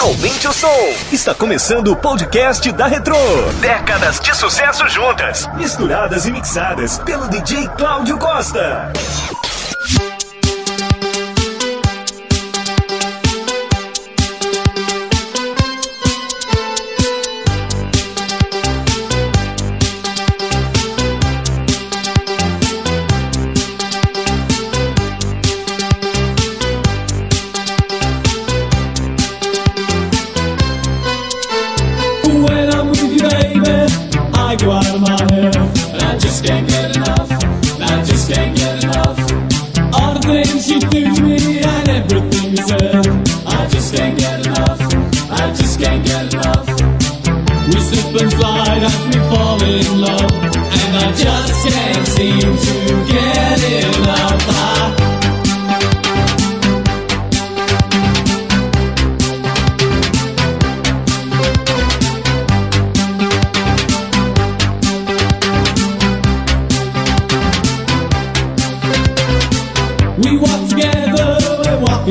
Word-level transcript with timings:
Aumente 0.00 0.46
o 0.46 0.52
som. 0.52 0.94
Está 1.10 1.34
começando 1.34 1.88
o 1.88 1.96
podcast 1.96 2.70
da 2.70 2.86
Retro. 2.86 3.16
Décadas 3.60 4.20
de 4.20 4.32
sucesso 4.32 4.88
juntas, 4.88 5.48
misturadas 5.56 6.24
e 6.24 6.30
mixadas 6.30 6.98
pelo 7.00 7.26
DJ 7.28 7.66
Cláudio 7.76 8.16
Costa. 8.16 8.92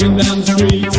in 0.03 0.17
down 0.17 0.41
the 0.41 0.45
streets. 0.45 0.96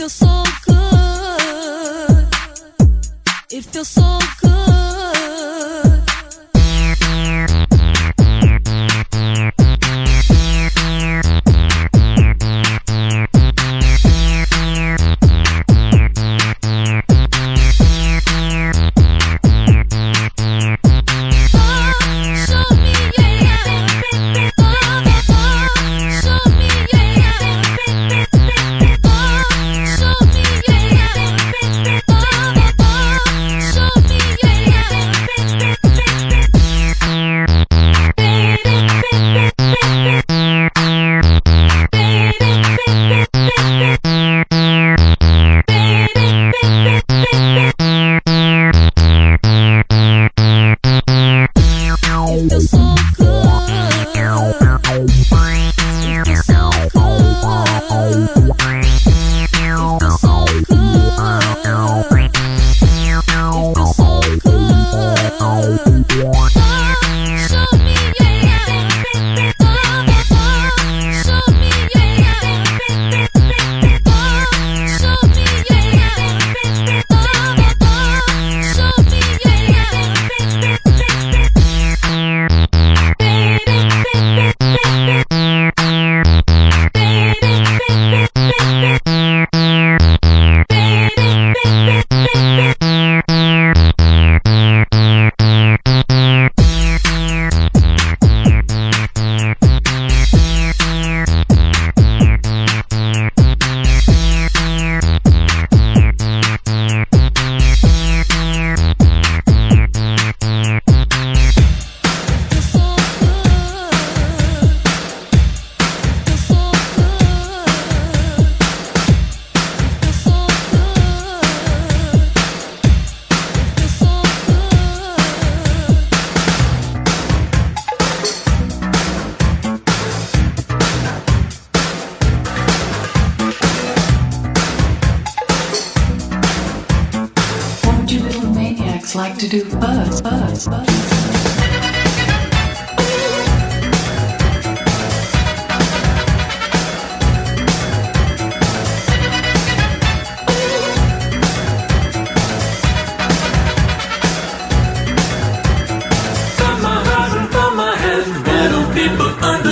feels 0.00 0.14
so 0.14 0.44
good. 0.66 2.26
It 3.50 3.64
feels 3.66 3.88
so 3.88 4.19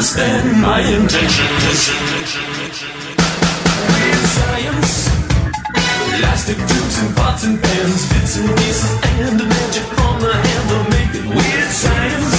understand 0.09 0.63
my 0.63 0.81
intention. 0.81 1.45
Weird 3.93 4.25
science, 4.37 5.09
elastic 6.17 6.57
tubes 6.57 6.99
and 7.03 7.17
pots 7.17 7.45
and 7.45 7.63
pans, 7.63 8.09
bits 8.13 8.39
and 8.39 8.49
pieces, 8.57 8.91
and 9.05 9.39
the 9.39 9.45
magic 9.45 9.85
on 10.01 10.21
the 10.21 10.33
handle. 10.33 10.85
making 10.97 11.29
weird 11.29 11.71
science. 11.71 12.35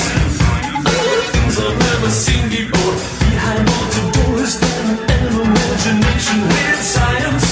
Other 0.81 1.21
things 1.29 1.59
I've 1.59 1.77
never 1.77 2.09
seen 2.09 2.49
before, 2.49 2.95
behind 3.29 3.65
bolted 3.69 4.07
doors, 4.17 4.53
and 4.57 4.99
an 5.13 5.33
imagination. 5.37 6.37
Weird 6.49 6.81
science, 6.81 7.45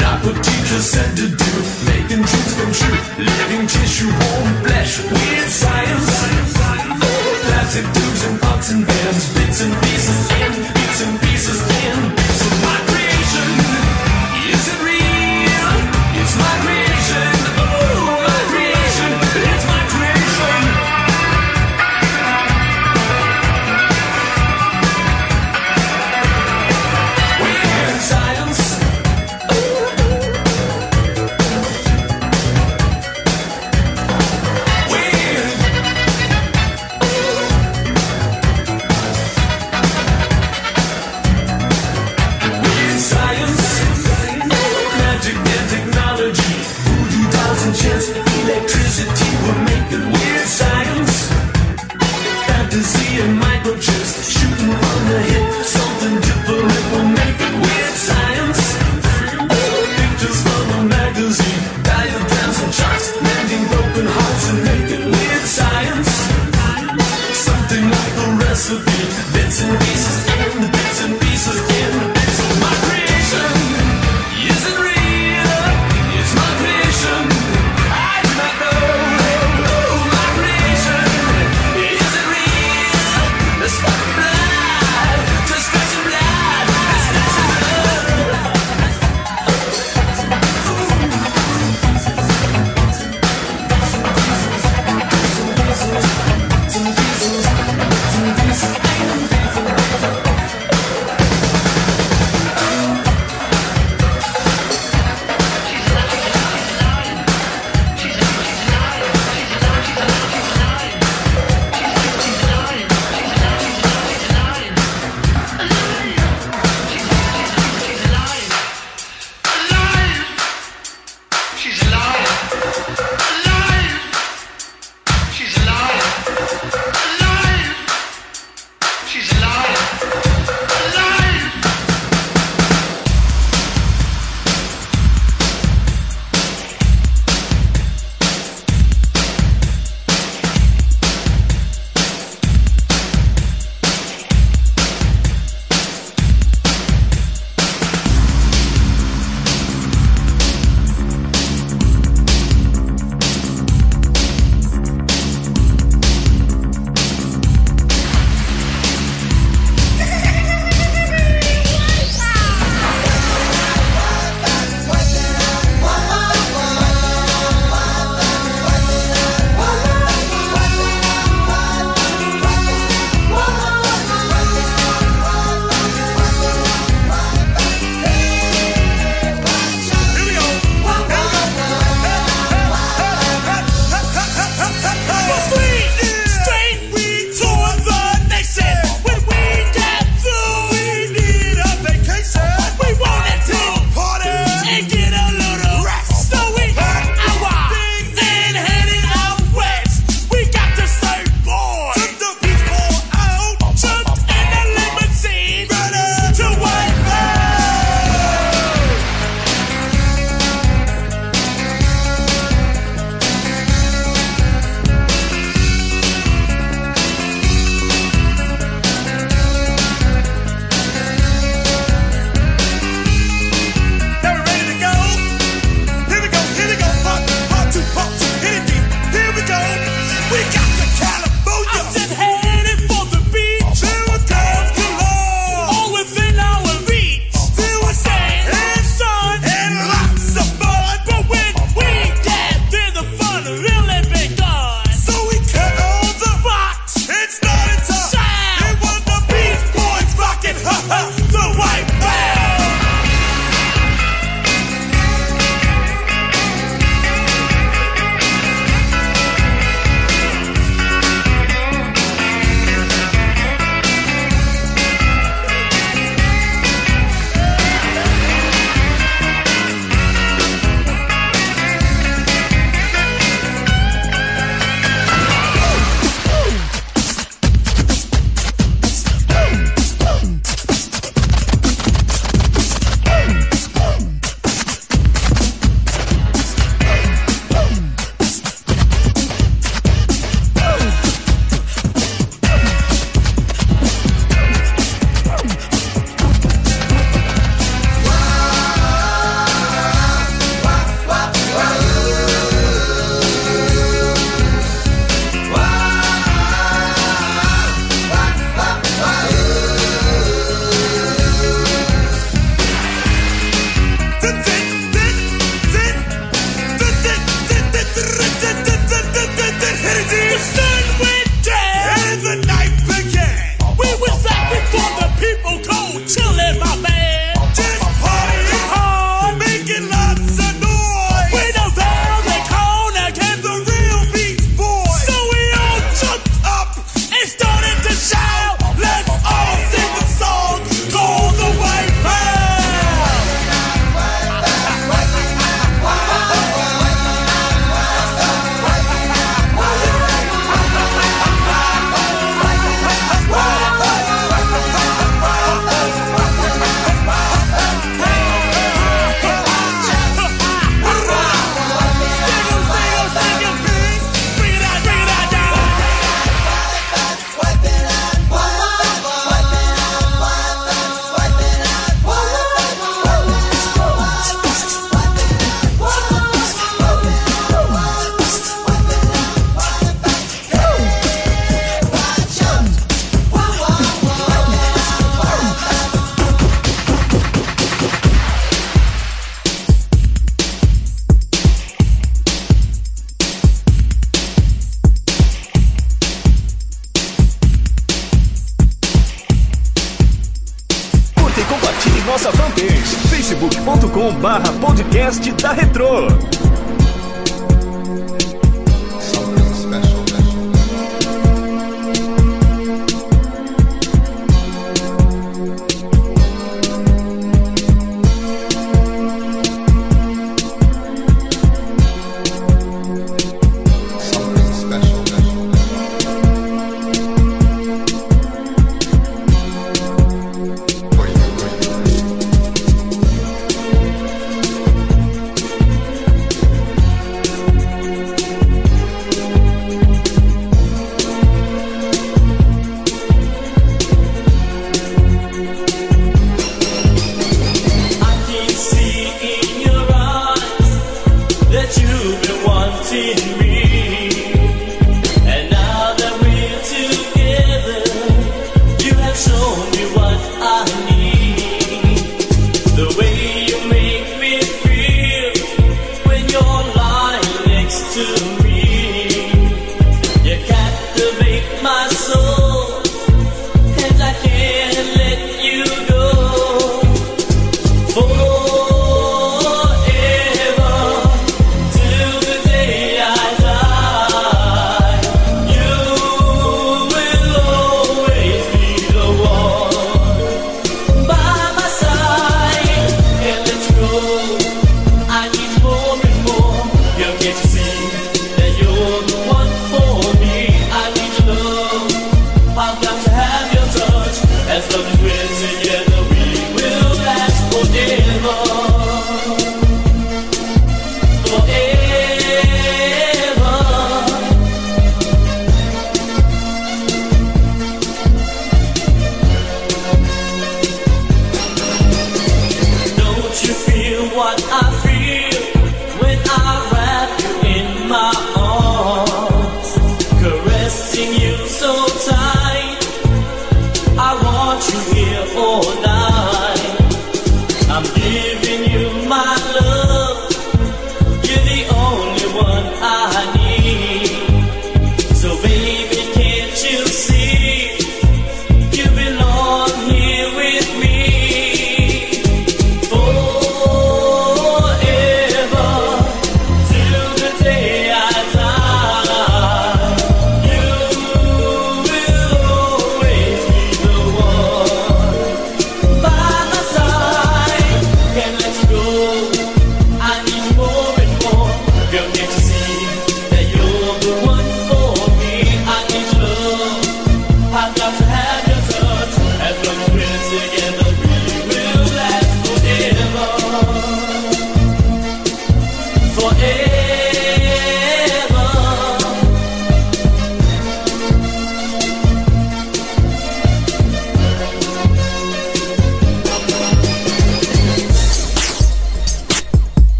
not 0.00 0.22
what 0.24 0.36
teachers 0.44 0.86
said 0.86 1.10
to 1.16 1.26
do, 1.26 1.52
making 1.90 2.22
dreams 2.22 2.52
come 2.54 2.72
true, 2.72 2.98
living 3.18 3.66
tissue 3.66 4.10
warm. 4.10 4.75
to 68.66 68.74
be 68.84 69.05